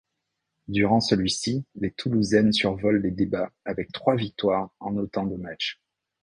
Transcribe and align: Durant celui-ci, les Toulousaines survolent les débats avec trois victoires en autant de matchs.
Durant 0.67 0.99
celui-ci, 0.99 1.63
les 1.75 1.91
Toulousaines 1.91 2.53
survolent 2.53 2.99
les 3.03 3.11
débats 3.11 3.51
avec 3.65 3.91
trois 3.91 4.15
victoires 4.15 4.71
en 4.79 4.97
autant 4.97 5.27
de 5.27 5.35
matchs. 5.35 5.79